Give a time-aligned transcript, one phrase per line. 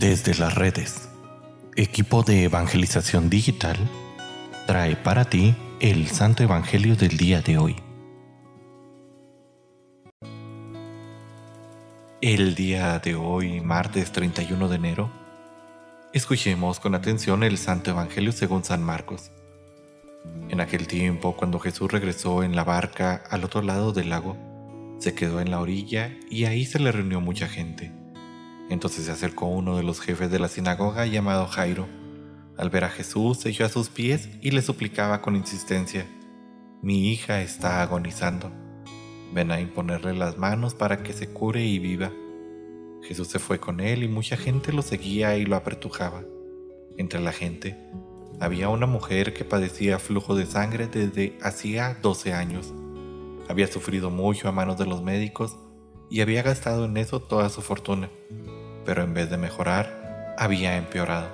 [0.00, 1.10] Desde las redes,
[1.76, 3.76] equipo de evangelización digital
[4.66, 7.76] trae para ti el Santo Evangelio del día de hoy.
[12.22, 15.10] El día de hoy, martes 31 de enero,
[16.14, 19.30] escuchemos con atención el Santo Evangelio según San Marcos.
[20.48, 24.38] En aquel tiempo, cuando Jesús regresó en la barca al otro lado del lago,
[24.98, 27.99] se quedó en la orilla y ahí se le reunió mucha gente.
[28.70, 31.88] Entonces se acercó uno de los jefes de la sinagoga llamado Jairo.
[32.56, 36.06] Al ver a Jesús, se echó a sus pies y le suplicaba con insistencia,
[36.82, 38.50] Mi hija está agonizando.
[39.34, 42.10] Ven a imponerle las manos para que se cure y viva.
[43.02, 46.22] Jesús se fue con él y mucha gente lo seguía y lo apretujaba.
[46.96, 47.76] Entre la gente
[48.40, 52.72] había una mujer que padecía flujo de sangre desde hacía 12 años.
[53.48, 55.58] Había sufrido mucho a manos de los médicos
[56.08, 58.10] y había gastado en eso toda su fortuna,
[58.84, 61.28] pero en vez de mejorar, había empeorado.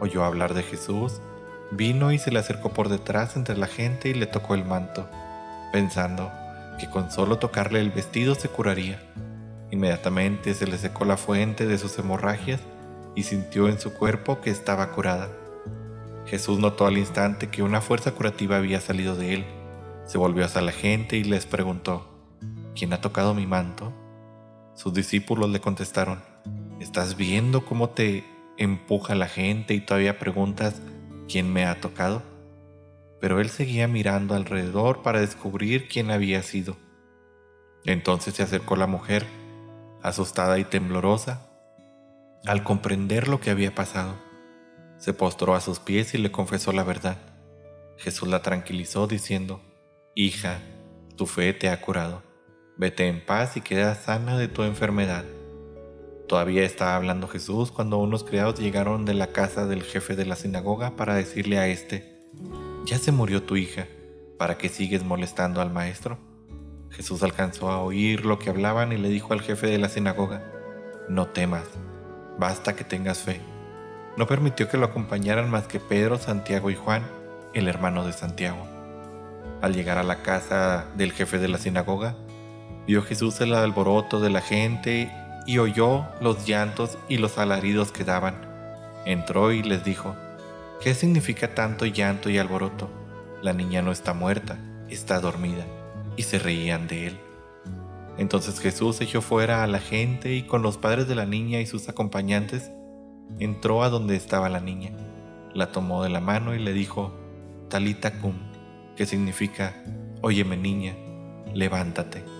[0.00, 1.20] Oyó hablar de Jesús,
[1.70, 5.08] vino y se le acercó por detrás entre la gente y le tocó el manto,
[5.72, 6.30] pensando
[6.78, 9.00] que con solo tocarle el vestido se curaría.
[9.70, 12.60] Inmediatamente se le secó la fuente de sus hemorragias
[13.14, 15.28] y sintió en su cuerpo que estaba curada.
[16.26, 19.46] Jesús notó al instante que una fuerza curativa había salido de él
[20.06, 22.08] se volvió hacia la gente y les preguntó,
[22.76, 23.92] ¿quién ha tocado mi manto?
[24.74, 26.22] Sus discípulos le contestaron,
[26.80, 28.24] ¿estás viendo cómo te
[28.58, 30.80] empuja la gente y todavía preguntas,
[31.28, 32.22] ¿quién me ha tocado?
[33.20, 36.76] Pero él seguía mirando alrededor para descubrir quién había sido.
[37.84, 39.26] Entonces se acercó la mujer,
[40.02, 41.48] asustada y temblorosa,
[42.44, 44.16] al comprender lo que había pasado.
[44.98, 47.18] Se postró a sus pies y le confesó la verdad.
[47.98, 49.60] Jesús la tranquilizó diciendo,
[50.14, 50.60] Hija,
[51.16, 52.22] tu fe te ha curado.
[52.76, 55.24] Vete en paz y queda sana de tu enfermedad.
[56.28, 60.34] Todavía estaba hablando Jesús cuando unos criados llegaron de la casa del jefe de la
[60.34, 62.26] sinagoga para decirle a éste,
[62.84, 63.86] ya se murió tu hija,
[64.36, 66.18] ¿para qué sigues molestando al maestro?
[66.90, 70.42] Jesús alcanzó a oír lo que hablaban y le dijo al jefe de la sinagoga,
[71.08, 71.64] no temas,
[72.38, 73.40] basta que tengas fe.
[74.16, 77.06] No permitió que lo acompañaran más que Pedro, Santiago y Juan,
[77.54, 78.66] el hermano de Santiago.
[79.62, 82.16] Al llegar a la casa del jefe de la sinagoga,
[82.86, 85.12] vio Jesús el alboroto de la gente
[85.46, 88.34] y oyó los llantos y los alaridos que daban.
[89.04, 90.16] Entró y les dijo,
[90.82, 92.90] ¿qué significa tanto llanto y alboroto?
[93.42, 94.58] La niña no está muerta,
[94.88, 95.64] está dormida.
[96.16, 97.20] Y se reían de él.
[98.18, 101.66] Entonces Jesús echó fuera a la gente y con los padres de la niña y
[101.66, 102.70] sus acompañantes,
[103.38, 104.92] entró a donde estaba la niña,
[105.52, 107.12] la tomó de la mano y le dijo,
[107.68, 108.34] Talita cum,
[108.96, 109.74] que significa,
[110.22, 110.96] óyeme niña,
[111.52, 112.35] levántate.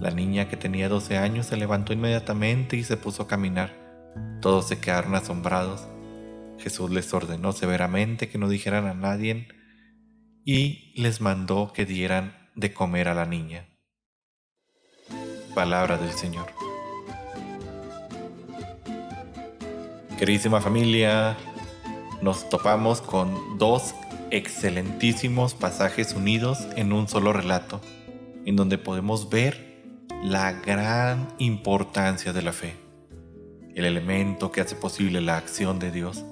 [0.00, 3.72] La niña que tenía 12 años se levantó inmediatamente y se puso a caminar.
[4.40, 5.86] Todos se quedaron asombrados.
[6.58, 9.48] Jesús les ordenó severamente que no dijeran a nadie
[10.44, 13.68] y les mandó que dieran de comer a la niña.
[15.54, 16.46] Palabra del Señor.
[20.18, 21.36] Queridísima familia,
[22.22, 23.94] nos topamos con dos
[24.30, 27.80] excelentísimos pasajes unidos en un solo relato,
[28.44, 29.73] en donde podemos ver
[30.24, 32.74] la gran importancia de la fe,
[33.76, 36.24] el elemento que hace posible la acción de Dios,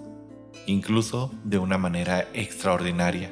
[0.67, 3.31] incluso de una manera extraordinaria.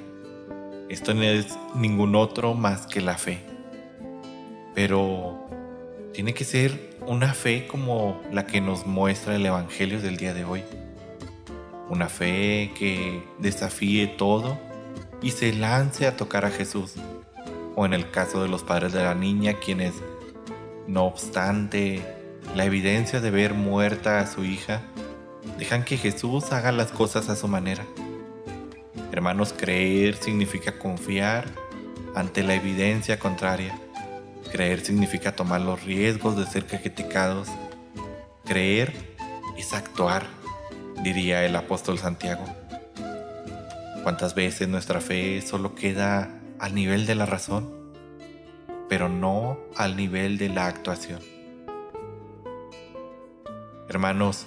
[0.88, 3.40] Esto no es ningún otro más que la fe,
[4.76, 5.48] pero
[6.12, 10.44] tiene que ser una fe como la que nos muestra el Evangelio del día de
[10.44, 10.62] hoy
[11.90, 14.56] una fe que desafíe todo
[15.20, 16.94] y se lance a tocar a Jesús.
[17.74, 19.94] O en el caso de los padres de la niña, quienes,
[20.90, 22.02] no obstante
[22.56, 24.82] la evidencia de ver muerta a su hija,
[25.58, 27.84] dejan que Jesús haga las cosas a su manera.
[29.12, 31.46] Hermanos, creer significa confiar
[32.14, 33.78] ante la evidencia contraria.
[34.50, 37.48] Creer significa tomar los riesgos de ser criticados.
[38.44, 38.92] Creer
[39.56, 40.24] es actuar
[41.02, 42.44] diría el apóstol Santiago.
[44.02, 47.79] ¿Cuántas veces nuestra fe solo queda al nivel de la razón,
[48.90, 51.20] pero no al nivel de la actuación?
[53.88, 54.46] Hermanos,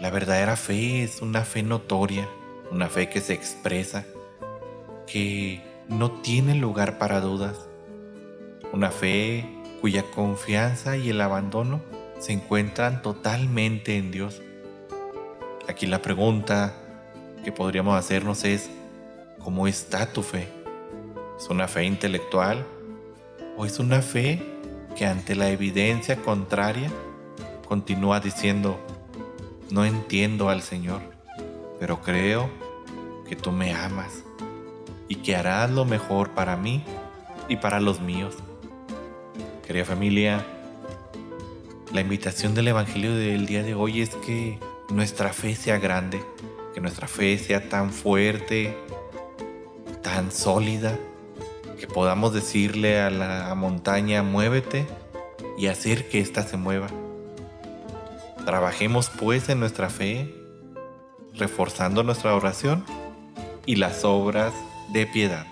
[0.00, 2.26] la verdadera fe es una fe notoria,
[2.70, 4.06] una fe que se expresa,
[5.06, 7.68] que no tiene lugar para dudas,
[8.72, 9.44] una fe
[9.82, 11.82] cuya confianza y el abandono
[12.18, 14.40] se encuentran totalmente en Dios
[15.68, 16.74] Aquí la pregunta
[17.44, 18.68] que podríamos hacernos es,
[19.38, 20.48] ¿cómo está tu fe?
[21.38, 22.66] ¿Es una fe intelectual
[23.62, 24.42] o es una fe
[24.96, 26.90] que ante la evidencia contraria
[27.68, 28.80] continúa diciendo,
[29.70, 31.00] no entiendo al Señor,
[31.78, 32.50] pero creo
[33.28, 34.24] que tú me amas
[35.06, 36.82] y que harás lo mejor para mí
[37.48, 38.34] y para los míos.
[39.64, 40.44] Querida familia,
[41.92, 44.58] la invitación del Evangelio del día de hoy es que
[44.90, 46.20] nuestra fe sea grande,
[46.74, 48.76] que nuestra fe sea tan fuerte,
[50.02, 50.98] tan sólida,
[51.82, 54.86] que podamos decirle a la montaña, muévete
[55.58, 56.86] y hacer que ésta se mueva.
[58.46, 60.32] Trabajemos pues en nuestra fe,
[61.34, 62.84] reforzando nuestra oración
[63.66, 64.54] y las obras
[64.92, 65.51] de piedad.